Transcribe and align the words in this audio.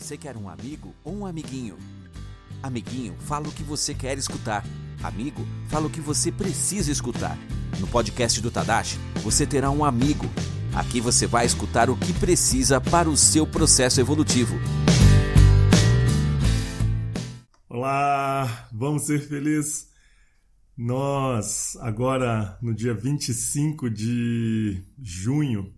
Você 0.00 0.16
quer 0.16 0.34
um 0.34 0.48
amigo 0.48 0.94
ou 1.04 1.14
um 1.14 1.26
amiguinho? 1.26 1.76
Amiguinho, 2.62 3.14
fala 3.20 3.46
o 3.46 3.52
que 3.52 3.62
você 3.62 3.94
quer 3.94 4.16
escutar. 4.16 4.64
Amigo, 5.02 5.46
fala 5.68 5.86
o 5.86 5.90
que 5.90 6.00
você 6.00 6.32
precisa 6.32 6.90
escutar. 6.90 7.38
No 7.78 7.86
podcast 7.86 8.40
do 8.40 8.50
Tadashi, 8.50 8.98
você 9.22 9.46
terá 9.46 9.70
um 9.70 9.84
amigo. 9.84 10.24
Aqui 10.74 11.00
você 11.00 11.26
vai 11.26 11.44
escutar 11.44 11.90
o 11.90 11.96
que 11.96 12.14
precisa 12.14 12.80
para 12.80 13.10
o 13.10 13.16
seu 13.16 13.46
processo 13.46 14.00
evolutivo. 14.00 14.56
Olá, 17.68 18.68
vamos 18.72 19.04
ser 19.04 19.20
felizes? 19.20 19.90
Nós, 20.76 21.76
agora 21.76 22.58
no 22.62 22.74
dia 22.74 22.94
25 22.94 23.90
de 23.90 24.82
junho, 25.00 25.72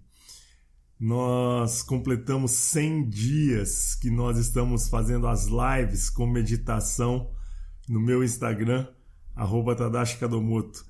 nós 1.03 1.83
completamos 1.83 2.53
100 2.53 3.09
dias 3.09 3.97
que 3.97 4.09
nós 4.09 4.39
estamos 4.39 4.87
fazendo 4.87 5.27
as 5.27 5.49
lives 5.49 6.09
com 6.09 6.29
meditação 6.29 7.29
no 7.89 7.99
meu 7.99 8.23
Instagram, 8.23 8.87
arroba 9.35 9.75
Tadashi 9.75 10.17
Kadomoto. 10.17 10.87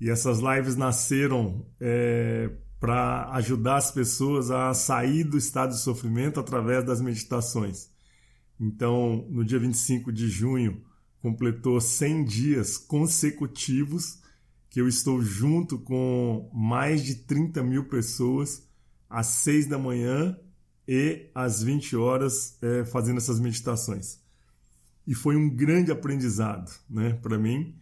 E 0.00 0.08
essas 0.08 0.38
lives 0.38 0.76
nasceram 0.76 1.66
é, 1.78 2.50
para 2.80 3.30
ajudar 3.32 3.76
as 3.76 3.90
pessoas 3.90 4.50
a 4.50 4.72
sair 4.72 5.24
do 5.24 5.36
estado 5.36 5.74
de 5.74 5.80
sofrimento 5.80 6.40
através 6.40 6.86
das 6.86 7.02
meditações. 7.02 7.90
Então, 8.58 9.26
no 9.28 9.44
dia 9.44 9.58
25 9.58 10.10
de 10.10 10.26
junho, 10.26 10.82
completou 11.20 11.82
100 11.82 12.24
dias 12.24 12.78
consecutivos 12.78 14.22
que 14.70 14.80
eu 14.80 14.88
estou 14.88 15.20
junto 15.20 15.78
com 15.78 16.50
mais 16.50 17.04
de 17.04 17.14
30 17.14 17.62
mil 17.62 17.90
pessoas 17.90 18.66
às 19.08 19.26
6 19.26 19.66
da 19.66 19.78
manhã 19.78 20.38
e 20.86 21.30
às 21.34 21.62
20 21.62 21.96
horas 21.96 22.56
é, 22.62 22.84
fazendo 22.84 23.18
essas 23.18 23.38
meditações. 23.38 24.18
E 25.06 25.14
foi 25.14 25.36
um 25.36 25.48
grande 25.48 25.90
aprendizado 25.90 26.70
né, 26.88 27.18
para 27.22 27.38
mim. 27.38 27.74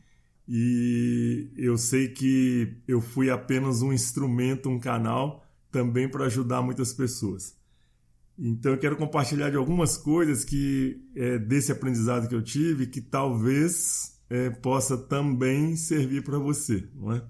E 0.48 1.50
eu 1.56 1.76
sei 1.76 2.08
que 2.08 2.80
eu 2.86 3.00
fui 3.00 3.30
apenas 3.30 3.82
um 3.82 3.92
instrumento, 3.92 4.68
um 4.68 4.78
canal 4.78 5.44
também 5.72 6.08
para 6.08 6.26
ajudar 6.26 6.62
muitas 6.62 6.92
pessoas. 6.92 7.56
Então 8.38 8.72
eu 8.72 8.78
quero 8.78 8.96
compartilhar 8.96 9.50
de 9.50 9.56
algumas 9.56 9.96
coisas 9.96 10.44
que 10.44 11.02
é, 11.16 11.38
desse 11.38 11.72
aprendizado 11.72 12.28
que 12.28 12.34
eu 12.34 12.42
tive 12.42 12.86
que 12.86 13.00
talvez 13.00 14.20
é, 14.28 14.50
possa 14.50 14.96
também 14.96 15.74
servir 15.76 16.22
para 16.22 16.38
você, 16.38 16.88
não 16.94 17.12
é? 17.12 17.24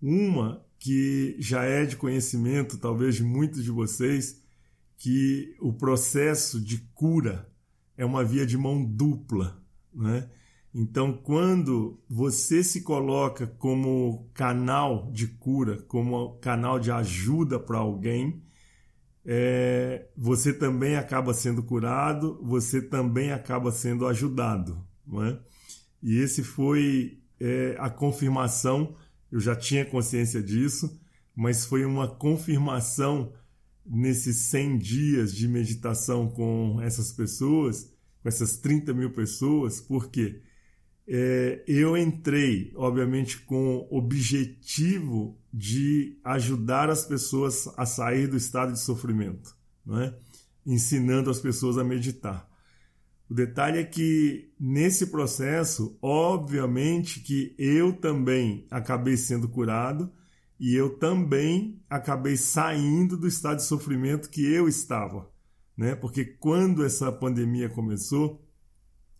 Uma 0.00 0.64
que 0.80 1.36
já 1.38 1.62
é 1.62 1.84
de 1.84 1.94
conhecimento, 1.94 2.78
talvez 2.78 3.14
de 3.16 3.22
muitos 3.22 3.62
de 3.62 3.70
vocês, 3.70 4.42
que 4.96 5.54
o 5.60 5.74
processo 5.74 6.58
de 6.58 6.78
cura 6.94 7.46
é 7.96 8.04
uma 8.04 8.24
via 8.24 8.46
de 8.46 8.56
mão 8.56 8.82
dupla, 8.82 9.62
né? 9.94 10.28
Então, 10.72 11.12
quando 11.12 12.00
você 12.08 12.62
se 12.62 12.82
coloca 12.82 13.46
como 13.46 14.30
canal 14.32 15.10
de 15.12 15.26
cura, 15.26 15.82
como 15.82 16.38
canal 16.38 16.78
de 16.78 16.90
ajuda 16.90 17.58
para 17.58 17.78
alguém, 17.78 18.42
é, 19.24 20.08
você 20.16 20.52
também 20.52 20.96
acaba 20.96 21.34
sendo 21.34 21.62
curado, 21.62 22.40
você 22.42 22.80
também 22.80 23.32
acaba 23.32 23.70
sendo 23.72 24.06
ajudado. 24.06 24.82
Não 25.06 25.24
é? 25.24 25.38
E 26.02 26.18
esse 26.18 26.42
foi 26.42 27.20
é, 27.38 27.76
a 27.78 27.90
confirmação 27.90 28.94
eu 29.30 29.40
já 29.40 29.54
tinha 29.54 29.84
consciência 29.84 30.42
disso, 30.42 31.00
mas 31.34 31.64
foi 31.64 31.84
uma 31.84 32.08
confirmação 32.08 33.32
nesses 33.86 34.36
100 34.50 34.78
dias 34.78 35.34
de 35.34 35.48
meditação 35.48 36.28
com 36.28 36.80
essas 36.82 37.12
pessoas, 37.12 37.92
com 38.22 38.28
essas 38.28 38.56
30 38.58 38.92
mil 38.92 39.10
pessoas, 39.12 39.80
porque 39.80 40.42
é, 41.06 41.64
eu 41.66 41.96
entrei, 41.96 42.72
obviamente, 42.76 43.40
com 43.40 43.88
o 43.90 43.98
objetivo 43.98 45.38
de 45.52 46.18
ajudar 46.24 46.90
as 46.90 47.04
pessoas 47.04 47.68
a 47.76 47.84
sair 47.86 48.28
do 48.28 48.36
estado 48.36 48.72
de 48.72 48.80
sofrimento, 48.80 49.56
é? 49.88 50.14
ensinando 50.64 51.30
as 51.30 51.40
pessoas 51.40 51.78
a 51.78 51.84
meditar. 51.84 52.49
O 53.30 53.34
detalhe 53.34 53.78
é 53.78 53.84
que 53.84 54.52
nesse 54.58 55.06
processo, 55.06 55.96
obviamente 56.02 57.20
que 57.20 57.54
eu 57.56 57.92
também 57.92 58.66
acabei 58.68 59.16
sendo 59.16 59.48
curado 59.48 60.12
e 60.58 60.74
eu 60.74 60.98
também 60.98 61.80
acabei 61.88 62.36
saindo 62.36 63.16
do 63.16 63.28
estado 63.28 63.58
de 63.58 63.66
sofrimento 63.66 64.28
que 64.28 64.44
eu 64.52 64.66
estava, 64.66 65.30
né? 65.76 65.94
Porque 65.94 66.24
quando 66.24 66.84
essa 66.84 67.12
pandemia 67.12 67.68
começou, 67.68 68.44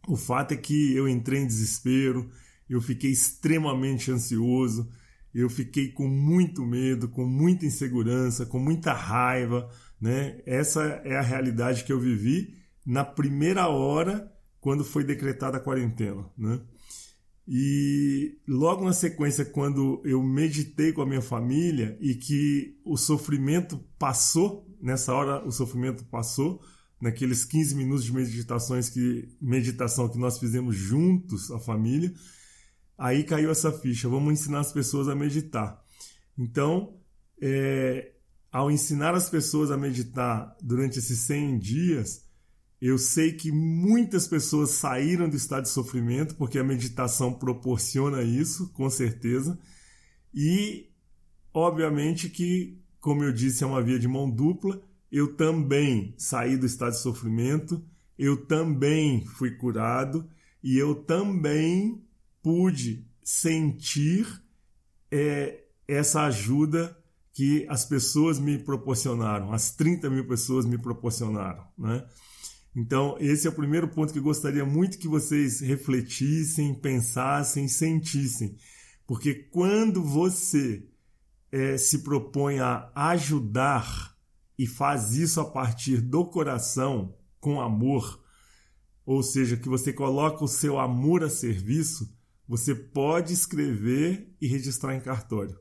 o 0.08 0.16
fato 0.16 0.54
é 0.54 0.56
que 0.56 0.92
eu 0.92 1.08
entrei 1.08 1.42
em 1.42 1.46
desespero, 1.46 2.28
eu 2.68 2.80
fiquei 2.80 3.12
extremamente 3.12 4.10
ansioso, 4.10 4.90
eu 5.32 5.48
fiquei 5.48 5.92
com 5.92 6.08
muito 6.08 6.66
medo, 6.66 7.08
com 7.08 7.24
muita 7.24 7.64
insegurança, 7.64 8.44
com 8.44 8.58
muita 8.58 8.92
raiva, 8.92 9.70
né? 10.00 10.40
Essa 10.44 10.82
é 11.04 11.16
a 11.16 11.22
realidade 11.22 11.84
que 11.84 11.92
eu 11.92 12.00
vivi 12.00 12.58
na 12.84 13.04
primeira 13.04 13.68
hora 13.68 14.32
quando 14.60 14.84
foi 14.84 15.04
decretada 15.04 15.56
a 15.56 15.60
quarentena, 15.60 16.24
né? 16.36 16.60
E 17.52 18.38
logo 18.46 18.84
na 18.84 18.92
sequência, 18.92 19.44
quando 19.44 20.00
eu 20.04 20.22
meditei 20.22 20.92
com 20.92 21.02
a 21.02 21.06
minha 21.06 21.22
família 21.22 21.98
e 22.00 22.14
que 22.14 22.78
o 22.84 22.96
sofrimento 22.96 23.78
passou, 23.98 24.68
nessa 24.80 25.12
hora 25.12 25.44
o 25.44 25.50
sofrimento 25.50 26.04
passou, 26.04 26.60
naqueles 27.00 27.44
15 27.44 27.74
minutos 27.74 28.04
de 28.04 28.12
meditações 28.12 28.88
que 28.88 29.28
meditação 29.40 30.08
que 30.08 30.18
nós 30.18 30.38
fizemos 30.38 30.76
juntos, 30.76 31.50
a 31.50 31.58
família, 31.58 32.12
aí 32.96 33.24
caiu 33.24 33.50
essa 33.50 33.72
ficha. 33.72 34.08
Vamos 34.08 34.32
ensinar 34.34 34.60
as 34.60 34.72
pessoas 34.72 35.08
a 35.08 35.14
meditar. 35.16 35.82
Então, 36.38 36.94
é, 37.42 38.12
ao 38.52 38.70
ensinar 38.70 39.14
as 39.14 39.28
pessoas 39.28 39.70
a 39.70 39.76
meditar 39.76 40.54
durante 40.62 40.98
esses 40.98 41.18
100 41.20 41.58
dias, 41.58 42.29
eu 42.80 42.96
sei 42.96 43.32
que 43.32 43.52
muitas 43.52 44.26
pessoas 44.26 44.70
saíram 44.70 45.28
do 45.28 45.36
estado 45.36 45.64
de 45.64 45.68
sofrimento, 45.68 46.34
porque 46.36 46.58
a 46.58 46.64
meditação 46.64 47.32
proporciona 47.32 48.22
isso, 48.22 48.72
com 48.72 48.88
certeza. 48.88 49.58
E, 50.32 50.88
obviamente, 51.52 52.30
que, 52.30 52.82
como 52.98 53.22
eu 53.22 53.32
disse, 53.32 53.64
é 53.64 53.66
uma 53.66 53.82
via 53.82 53.98
de 53.98 54.08
mão 54.08 54.30
dupla. 54.30 54.80
Eu 55.12 55.36
também 55.36 56.14
saí 56.16 56.56
do 56.56 56.64
estado 56.64 56.92
de 56.92 57.00
sofrimento, 57.00 57.84
eu 58.18 58.46
também 58.46 59.26
fui 59.26 59.50
curado 59.50 60.26
e 60.62 60.78
eu 60.78 60.94
também 60.94 62.02
pude 62.42 63.06
sentir 63.22 64.26
é, 65.10 65.64
essa 65.86 66.22
ajuda 66.22 66.96
que 67.32 67.66
as 67.68 67.84
pessoas 67.84 68.38
me 68.38 68.58
proporcionaram, 68.58 69.52
as 69.52 69.74
30 69.74 70.08
mil 70.10 70.26
pessoas 70.26 70.64
me 70.64 70.78
proporcionaram. 70.78 71.64
Né? 71.76 72.04
Então, 72.74 73.16
esse 73.18 73.46
é 73.46 73.50
o 73.50 73.54
primeiro 73.54 73.88
ponto 73.88 74.12
que 74.12 74.18
eu 74.18 74.22
gostaria 74.22 74.64
muito 74.64 74.98
que 74.98 75.08
vocês 75.08 75.60
refletissem, 75.60 76.74
pensassem, 76.74 77.66
sentissem. 77.66 78.56
Porque 79.06 79.34
quando 79.34 80.02
você 80.02 80.86
é, 81.50 81.76
se 81.76 81.98
propõe 81.98 82.60
a 82.60 82.90
ajudar 82.94 84.16
e 84.56 84.66
faz 84.66 85.14
isso 85.14 85.40
a 85.40 85.44
partir 85.44 86.00
do 86.00 86.24
coração, 86.24 87.14
com 87.40 87.60
amor, 87.60 88.22
ou 89.04 89.22
seja, 89.22 89.56
que 89.56 89.68
você 89.68 89.92
coloca 89.92 90.44
o 90.44 90.48
seu 90.48 90.78
amor 90.78 91.24
a 91.24 91.30
serviço, 91.30 92.14
você 92.46 92.74
pode 92.74 93.32
escrever 93.32 94.32
e 94.40 94.46
registrar 94.46 94.94
em 94.94 95.00
cartório. 95.00 95.58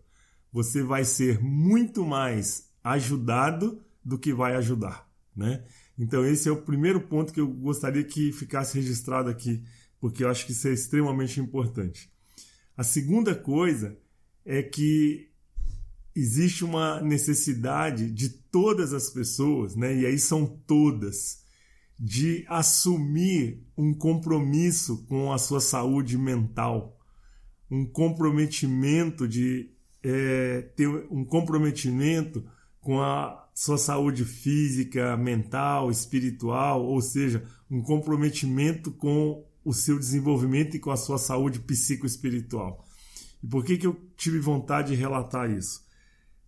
Você 0.51 0.83
vai 0.83 1.05
ser 1.05 1.41
muito 1.41 2.05
mais 2.05 2.69
ajudado 2.83 3.81
do 4.03 4.17
que 4.17 4.33
vai 4.33 4.55
ajudar, 4.55 5.09
né? 5.35 5.63
Então, 5.99 6.25
esse 6.25 6.47
é 6.47 6.51
o 6.51 6.61
primeiro 6.61 7.01
ponto 7.01 7.33
que 7.33 7.41
eu 7.41 7.47
gostaria 7.47 8.03
que 8.05 8.31
ficasse 8.31 8.77
registrado 8.77 9.29
aqui, 9.29 9.61
porque 9.99 10.23
eu 10.23 10.29
acho 10.29 10.45
que 10.45 10.53
isso 10.53 10.69
é 10.69 10.71
extremamente 10.71 11.41
importante. 11.41 12.09
A 12.77 12.83
segunda 12.83 13.35
coisa 13.35 13.97
é 14.45 14.63
que 14.63 15.29
existe 16.15 16.63
uma 16.63 17.01
necessidade 17.01 18.09
de 18.09 18.29
todas 18.29 18.93
as 18.93 19.09
pessoas, 19.09 19.75
né, 19.75 19.93
e 19.93 20.05
aí 20.05 20.17
são 20.17 20.45
todas, 20.65 21.43
de 21.99 22.45
assumir 22.47 23.61
um 23.77 23.93
compromisso 23.93 25.05
com 25.05 25.33
a 25.33 25.37
sua 25.37 25.59
saúde 25.59 26.17
mental, 26.17 26.97
um 27.69 27.85
comprometimento 27.85 29.27
de 29.27 29.69
é, 30.01 30.61
ter 30.77 30.87
um 31.11 31.25
comprometimento 31.25 32.45
com 32.89 33.03
a 33.03 33.47
sua 33.53 33.77
saúde 33.77 34.25
física, 34.25 35.15
mental, 35.15 35.91
espiritual, 35.91 36.83
ou 36.83 36.99
seja, 37.03 37.45
um 37.69 37.83
comprometimento 37.83 38.89
com 38.91 39.45
o 39.63 39.71
seu 39.71 39.99
desenvolvimento 39.99 40.75
e 40.75 40.79
com 40.79 40.89
a 40.89 40.97
sua 40.97 41.19
saúde 41.19 41.59
psicoespiritual. 41.59 42.83
E 43.43 43.47
por 43.47 43.63
que, 43.63 43.77
que 43.77 43.85
eu 43.85 43.95
tive 44.17 44.39
vontade 44.39 44.87
de 44.87 44.95
relatar 44.95 45.51
isso? 45.51 45.85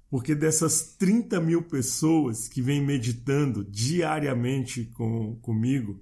Porque 0.10 0.34
dessas 0.34 0.96
30 0.98 1.40
mil 1.40 1.62
pessoas 1.62 2.48
que 2.48 2.60
vêm 2.60 2.84
meditando 2.84 3.64
diariamente 3.64 4.86
com, 4.86 5.36
comigo, 5.44 6.02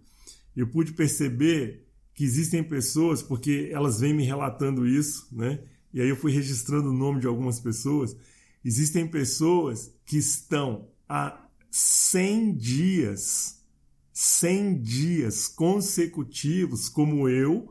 eu 0.55 0.67
pude 0.67 0.93
perceber 0.93 1.85
que 2.13 2.23
existem 2.23 2.63
pessoas, 2.63 3.21
porque 3.21 3.69
elas 3.73 3.99
vêm 3.99 4.13
me 4.13 4.23
relatando 4.23 4.87
isso, 4.87 5.27
né? 5.33 5.59
E 5.93 5.99
aí 5.99 6.07
eu 6.07 6.15
fui 6.15 6.31
registrando 6.31 6.91
o 6.91 6.97
nome 6.97 7.19
de 7.19 7.27
algumas 7.27 7.59
pessoas. 7.59 8.15
Existem 8.63 9.07
pessoas 9.07 9.93
que 10.05 10.17
estão 10.17 10.89
há 11.07 11.45
100 11.71 12.55
dias, 12.55 13.63
100 14.11 14.81
dias 14.81 15.47
consecutivos, 15.47 16.89
como 16.89 17.29
eu, 17.29 17.69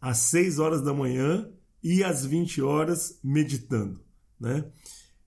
às 0.00 0.18
6 0.18 0.58
horas 0.58 0.82
da 0.82 0.94
manhã 0.94 1.50
e 1.82 2.02
às 2.02 2.24
20 2.24 2.62
horas 2.62 3.18
meditando, 3.22 4.00
né? 4.40 4.64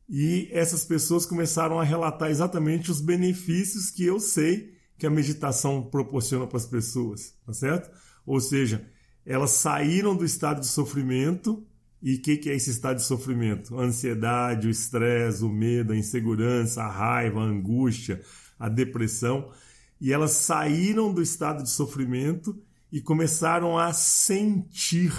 E 0.10 0.50
essas 0.52 0.84
pessoas 0.84 1.26
começaram 1.26 1.80
a 1.80 1.86
relatar 1.86 2.30
exatamente 2.30 2.92
os 2.92 3.00
benefícios 3.00 3.90
que 3.90 4.04
eu 4.04 4.20
sei 4.20 4.74
que 4.98 5.08
a 5.08 5.10
meditação 5.10 5.82
proporciona 5.82 6.46
para 6.46 6.58
as 6.58 6.66
pessoas, 6.66 7.34
tá 7.46 7.54
certo? 7.54 7.90
Ou 8.26 8.40
seja, 8.42 8.86
elas 9.26 9.52
saíram 9.52 10.16
do 10.16 10.26
estado 10.26 10.60
de 10.60 10.68
sofrimento. 10.68 11.66
E 12.02 12.16
o 12.16 12.22
que, 12.22 12.38
que 12.38 12.50
é 12.50 12.56
esse 12.56 12.72
estado 12.72 12.98
de 12.98 13.04
sofrimento? 13.04 13.78
A 13.78 13.84
ansiedade, 13.84 14.68
o 14.68 14.72
estresse, 14.72 15.44
o 15.44 15.50
medo, 15.50 15.94
a 15.94 15.98
insegurança, 15.98 16.82
a 16.84 16.90
raiva, 16.90 17.42
a 17.42 17.46
angústia, 17.46 18.22
a 18.60 18.68
depressão. 18.68 19.52
E 20.00 20.12
elas 20.12 20.32
saíram 20.32 21.14
do 21.14 21.22
estado 21.22 21.62
de 21.62 21.70
sofrimento 21.70 22.60
e 22.92 23.00
começaram 23.00 23.78
a 23.78 23.94
sentir, 23.94 25.14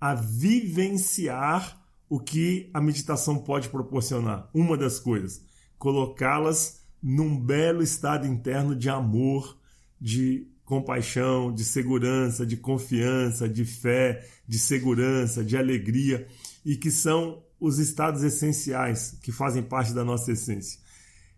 a 0.00 0.14
vivenciar 0.14 1.80
o 2.08 2.18
que 2.18 2.68
a 2.74 2.80
meditação 2.80 3.38
pode 3.38 3.68
proporcionar. 3.68 4.50
Uma 4.52 4.76
das 4.76 4.98
coisas, 4.98 5.42
colocá-las 5.78 6.82
num 7.00 7.38
belo 7.38 7.82
estado 7.82 8.26
interno 8.26 8.74
de 8.74 8.90
amor, 8.90 9.56
de 10.00 10.48
compaixão, 10.68 11.50
de 11.50 11.64
segurança, 11.64 12.44
de 12.44 12.54
confiança, 12.54 13.48
de 13.48 13.64
fé, 13.64 14.22
de 14.46 14.58
segurança, 14.58 15.42
de 15.42 15.56
alegria 15.56 16.26
e 16.62 16.76
que 16.76 16.90
são 16.90 17.42
os 17.58 17.78
estados 17.78 18.22
essenciais 18.22 19.18
que 19.22 19.32
fazem 19.32 19.62
parte 19.62 19.94
da 19.94 20.04
nossa 20.04 20.30
essência. 20.30 20.78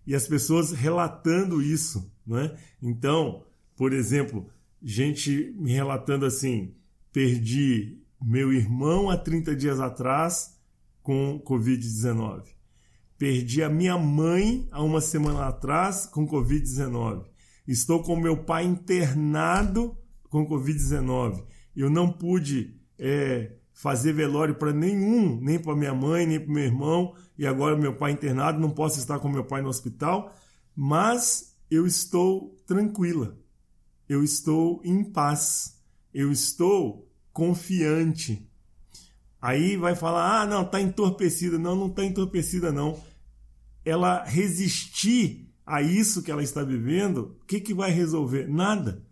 E 0.04 0.16
as 0.16 0.26
pessoas 0.26 0.72
relatando 0.72 1.62
isso, 1.62 2.12
não 2.26 2.38
é? 2.38 2.56
Então, 2.82 3.44
por 3.76 3.92
exemplo, 3.92 4.50
gente 4.82 5.54
me 5.56 5.70
relatando 5.70 6.26
assim: 6.26 6.74
perdi 7.12 8.02
meu 8.20 8.52
irmão 8.52 9.10
há 9.10 9.16
30 9.16 9.54
dias 9.54 9.78
atrás 9.78 10.58
com 11.04 11.40
Covid-19. 11.46 12.46
Perdi 13.16 13.62
a 13.62 13.68
minha 13.68 13.96
mãe 13.96 14.66
há 14.72 14.82
uma 14.82 15.00
semana 15.00 15.46
atrás 15.46 16.04
com 16.06 16.26
Covid-19. 16.26 17.30
Estou 17.66 18.02
com 18.02 18.16
meu 18.16 18.44
pai 18.44 18.64
internado 18.64 19.96
com 20.28 20.46
Covid-19. 20.46 21.44
Eu 21.74 21.88
não 21.90 22.12
pude 22.12 22.76
é, 22.98 23.52
fazer 23.72 24.12
velório 24.12 24.54
para 24.54 24.72
nenhum, 24.72 25.40
nem 25.40 25.58
para 25.58 25.76
minha 25.76 25.94
mãe, 25.94 26.26
nem 26.26 26.40
para 26.40 26.52
meu 26.52 26.64
irmão, 26.64 27.14
e 27.38 27.46
agora 27.46 27.76
meu 27.76 27.96
pai 27.96 28.12
internado, 28.12 28.60
não 28.60 28.70
posso 28.70 28.98
estar 28.98 29.18
com 29.18 29.28
meu 29.28 29.44
pai 29.44 29.62
no 29.62 29.68
hospital, 29.68 30.34
mas 30.74 31.56
eu 31.70 31.86
estou 31.86 32.56
tranquila, 32.66 33.38
eu 34.08 34.22
estou 34.22 34.80
em 34.84 35.04
paz, 35.04 35.80
eu 36.12 36.30
estou 36.30 37.08
confiante, 37.32 38.50
Aí 39.40 39.76
vai 39.76 39.94
falar: 39.96 40.42
ah, 40.42 40.46
não, 40.46 40.62
está 40.62 40.80
entorpecida. 40.80 41.58
Não, 41.58 41.74
não 41.74 41.86
está 41.86 42.04
entorpecida, 42.04 42.70
não. 42.70 43.00
Ela 43.84 44.24
resistir 44.24 45.49
a 45.66 45.82
isso 45.82 46.22
que 46.22 46.30
ela 46.30 46.42
está 46.42 46.62
vivendo, 46.62 47.36
o 47.42 47.46
que, 47.46 47.60
que 47.60 47.74
vai 47.74 47.90
resolver? 47.90 48.48
Nada. 48.48 49.02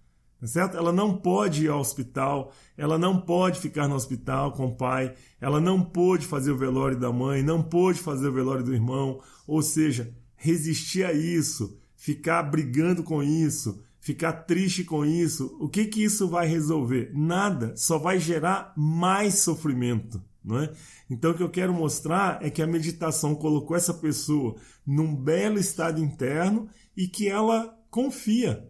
Tá 0.41 0.47
certo? 0.47 0.77
Ela 0.77 0.93
não 0.93 1.17
pode 1.17 1.65
ir 1.65 1.69
ao 1.69 1.81
hospital, 1.81 2.53
ela 2.77 2.97
não 2.97 3.21
pode 3.21 3.59
ficar 3.59 3.89
no 3.89 3.97
hospital 3.97 4.53
com 4.53 4.67
o 4.67 4.77
pai, 4.77 5.15
ela 5.41 5.61
não 5.61 5.83
pôde 5.83 6.27
fazer 6.27 6.53
o 6.53 6.57
velório 6.57 6.99
da 6.99 7.13
mãe, 7.13 7.43
não 7.43 7.61
pôde 7.63 7.99
fazer 7.99 8.29
o 8.29 8.33
velório 8.33 8.65
do 8.65 8.73
irmão. 8.73 9.21
Ou 9.47 9.63
seja, 9.63 10.15
resistir 10.37 11.05
a 11.05 11.13
isso, 11.13 11.77
ficar 11.97 12.45
brigando 12.45 13.03
com 13.03 13.21
isso, 13.21 13.83
ficar 13.99 14.33
triste 14.33 14.85
com 14.85 15.05
isso, 15.05 15.57
o 15.61 15.69
que 15.69 15.87
que 15.87 16.05
isso 16.05 16.29
vai 16.29 16.47
resolver? 16.47 17.11
Nada, 17.13 17.77
só 17.77 17.99
vai 17.99 18.21
gerar 18.21 18.73
mais 18.77 19.41
sofrimento. 19.41 20.23
Não 20.49 20.61
é? 20.61 20.73
Então, 21.11 21.33
o 21.33 21.35
que 21.35 21.43
eu 21.43 21.51
quero 21.51 21.75
mostrar 21.75 22.43
é 22.43 22.49
que 22.49 22.63
a 22.63 22.67
meditação 22.67 23.35
colocou 23.35 23.77
essa 23.77 23.93
pessoa 23.93 24.57
num 24.87 25.15
belo 25.15 25.59
estado 25.59 26.03
interno 26.03 26.71
e 26.97 27.07
que 27.07 27.29
ela 27.29 27.79
confia, 27.91 28.67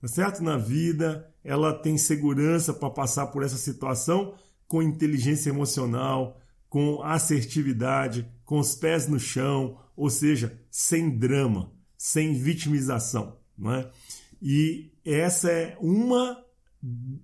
tá 0.00 0.06
certo? 0.06 0.44
Na 0.44 0.56
vida, 0.56 1.28
ela 1.42 1.72
tem 1.72 1.98
segurança 1.98 2.72
para 2.72 2.88
passar 2.88 3.26
por 3.26 3.42
essa 3.42 3.56
situação 3.56 4.34
com 4.68 4.80
inteligência 4.80 5.50
emocional, 5.50 6.40
com 6.68 7.02
assertividade, 7.02 8.24
com 8.44 8.60
os 8.60 8.76
pés 8.76 9.08
no 9.08 9.18
chão, 9.18 9.76
ou 9.96 10.10
seja, 10.10 10.56
sem 10.70 11.10
drama, 11.18 11.72
sem 11.96 12.32
vitimização, 12.32 13.38
não 13.56 13.72
é? 13.72 13.90
E 14.40 14.92
essa 15.04 15.50
é 15.50 15.76
uma 15.80 16.44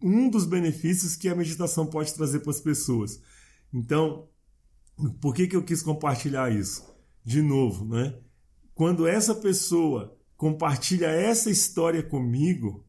um 0.03 0.29
dos 0.29 0.45
benefícios 0.47 1.15
que 1.15 1.29
a 1.29 1.35
meditação 1.35 1.87
pode 1.87 2.13
trazer 2.13 2.41
para 2.41 2.51
as 2.51 2.61
pessoas. 2.61 3.21
Então, 3.75 4.29
por 5.21 5.35
que, 5.35 5.49
que 5.49 5.57
eu 5.57 5.65
quis 5.65 5.83
compartilhar 5.83 6.53
isso? 6.53 6.95
De 7.25 7.43
novo, 7.43 7.85
né? 7.85 8.17
Quando 8.73 9.07
essa 9.07 9.35
pessoa 9.35 10.17
compartilha 10.37 11.07
essa 11.07 11.51
história 11.51 12.03
comigo, 12.03 12.87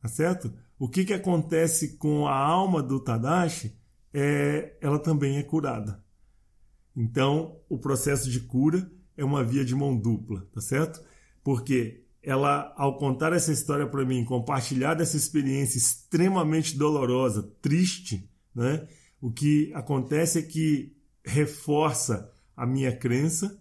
tá 0.00 0.08
certo? 0.08 0.50
O 0.78 0.88
que, 0.88 1.04
que 1.04 1.12
acontece 1.12 1.98
com 1.98 2.26
a 2.26 2.34
alma 2.34 2.82
do 2.82 2.98
Tadashi 2.98 3.76
é 4.12 4.76
ela 4.80 4.98
também 4.98 5.36
é 5.36 5.42
curada. 5.42 6.02
Então, 6.96 7.60
o 7.68 7.76
processo 7.76 8.30
de 8.30 8.40
cura 8.40 8.90
é 9.16 9.24
uma 9.24 9.44
via 9.44 9.64
de 9.64 9.74
mão 9.74 9.96
dupla, 9.96 10.46
tá 10.52 10.60
certo? 10.60 11.02
Porque 11.42 12.04
ela, 12.22 12.72
ao 12.76 12.96
contar 12.96 13.32
essa 13.32 13.52
história 13.52 13.86
para 13.86 14.04
mim, 14.04 14.24
compartilhar 14.24 14.94
dessa 14.94 15.16
experiência 15.16 15.76
extremamente 15.76 16.78
dolorosa, 16.78 17.42
triste, 17.60 18.30
né? 18.54 18.88
O 19.24 19.30
que 19.30 19.72
acontece 19.72 20.38
é 20.38 20.42
que 20.42 20.92
reforça 21.24 22.30
a 22.54 22.66
minha 22.66 22.94
crença 22.94 23.58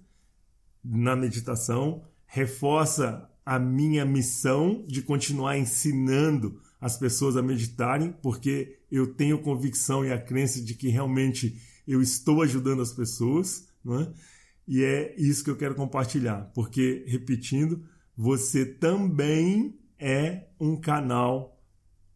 na 0.84 1.16
meditação, 1.16 2.04
reforça 2.26 3.30
a 3.46 3.58
minha 3.58 4.04
missão 4.04 4.84
de 4.86 5.02
continuar 5.02 5.58
ensinando 5.58 6.60
as 6.82 6.98
pessoas 6.98 7.38
a 7.38 7.42
meditarem, 7.42 8.12
porque 8.22 8.78
eu 8.92 9.14
tenho 9.14 9.42
convicção 9.42 10.04
e 10.04 10.12
a 10.12 10.20
crença 10.20 10.62
de 10.62 10.74
que 10.74 10.90
realmente 10.90 11.58
eu 11.88 12.02
estou 12.02 12.42
ajudando 12.42 12.82
as 12.82 12.92
pessoas, 12.92 13.66
é? 13.88 14.14
E 14.68 14.84
é 14.84 15.16
isso 15.18 15.46
que 15.46 15.50
eu 15.50 15.56
quero 15.56 15.76
compartilhar, 15.76 16.52
porque, 16.54 17.06
repetindo, 17.08 17.82
você 18.18 18.66
também 18.66 19.80
é 19.98 20.46
um 20.60 20.76
canal 20.76 21.58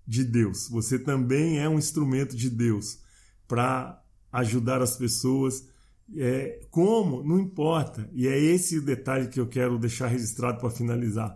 de 0.05 0.25
Deus. 0.25 0.67
Você 0.67 0.99
também 0.99 1.59
é 1.59 1.69
um 1.69 1.79
instrumento 1.79 2.35
de 2.35 2.49
Deus 2.49 3.06
para 3.47 4.03
ajudar 4.31 4.81
as 4.81 4.95
pessoas. 4.97 5.67
É, 6.15 6.65
como? 6.69 7.23
Não 7.23 7.39
importa. 7.39 8.09
E 8.13 8.27
é 8.27 8.37
esse 8.37 8.77
o 8.77 8.85
detalhe 8.85 9.27
que 9.27 9.39
eu 9.39 9.47
quero 9.47 9.77
deixar 9.77 10.07
registrado 10.07 10.59
para 10.59 10.69
finalizar. 10.69 11.35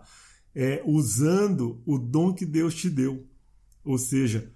É 0.54 0.82
usando 0.84 1.82
o 1.86 1.98
dom 1.98 2.34
que 2.34 2.44
Deus 2.44 2.74
te 2.74 2.90
deu. 2.90 3.26
Ou 3.84 3.98
seja, 3.98 4.52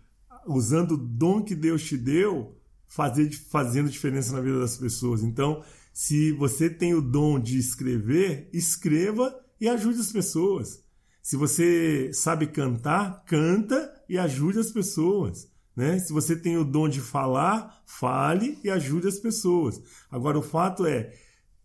usando 0.46 0.92
o 0.92 0.98
dom 0.98 1.42
que 1.42 1.54
Deus 1.54 1.82
te 1.84 1.96
deu, 1.96 2.56
fazer, 2.86 3.30
fazendo 3.50 3.90
diferença 3.90 4.32
na 4.32 4.40
vida 4.40 4.60
das 4.60 4.76
pessoas. 4.76 5.22
Então, 5.22 5.62
se 5.92 6.32
você 6.32 6.68
tem 6.70 6.94
o 6.94 7.00
dom 7.00 7.40
de 7.40 7.58
escrever, 7.58 8.48
escreva 8.52 9.34
e 9.60 9.68
ajude 9.68 10.00
as 10.00 10.12
pessoas. 10.12 10.84
Se 11.22 11.36
você 11.36 12.12
sabe 12.12 12.46
cantar, 12.46 13.24
canta 13.24 13.92
e 14.08 14.16
ajude 14.16 14.58
as 14.58 14.70
pessoas. 14.70 15.50
Né? 15.76 15.98
Se 15.98 16.12
você 16.12 16.34
tem 16.34 16.56
o 16.56 16.64
dom 16.64 16.88
de 16.88 17.00
falar, 17.00 17.82
fale 17.84 18.58
e 18.64 18.70
ajude 18.70 19.06
as 19.06 19.18
pessoas. 19.18 19.80
Agora, 20.10 20.38
o 20.38 20.42
fato 20.42 20.86
é, 20.86 21.12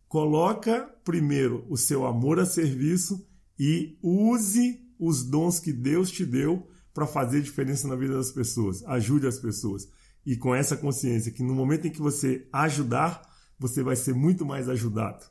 coloca 0.07 0.81
primeiro 1.03 1.65
o 1.69 1.77
seu 1.77 2.05
amor 2.05 2.39
a 2.39 2.45
serviço 2.45 3.25
e 3.57 3.97
use 4.03 4.81
os 4.99 5.23
dons 5.23 5.59
que 5.59 5.71
Deus 5.71 6.11
te 6.11 6.25
deu 6.25 6.67
para 6.93 7.07
fazer 7.07 7.41
diferença 7.41 7.87
na 7.87 7.95
vida 7.95 8.15
das 8.15 8.31
pessoas. 8.31 8.83
Ajude 8.85 9.27
as 9.27 9.39
pessoas. 9.39 9.87
E 10.25 10.35
com 10.35 10.53
essa 10.53 10.75
consciência 10.75 11.31
que 11.31 11.41
no 11.41 11.55
momento 11.55 11.87
em 11.87 11.91
que 11.91 12.01
você 12.01 12.47
ajudar, 12.51 13.21
você 13.57 13.81
vai 13.81 13.95
ser 13.95 14.13
muito 14.13 14.45
mais 14.45 14.67
ajudado. 14.67 15.25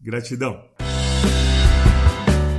Gratidão 0.00 0.64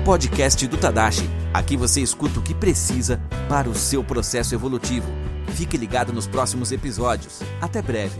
podcast 0.09 0.67
do 0.67 0.75
Tadashi. 0.75 1.38
Aqui 1.53 1.75
você 1.75 2.01
escuta 2.01 2.39
o 2.39 2.43
que 2.43 2.53
precisa 2.53 3.19
para 3.47 3.69
o 3.69 3.75
seu 3.75 4.03
processo 4.03 4.53
evolutivo. 4.53 5.07
Fique 5.49 5.77
ligado 5.77 6.13
nos 6.13 6.27
próximos 6.27 6.71
episódios. 6.71 7.41
Até 7.59 7.81
breve. 7.81 8.19